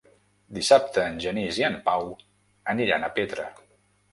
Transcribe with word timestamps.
Dissabte 0.55 1.03
en 1.09 1.19
Genís 1.25 1.59
i 1.61 1.65
en 1.67 1.77
Pau 1.91 2.09
aniran 2.75 3.07
a 3.07 3.11
Petra. 3.21 3.47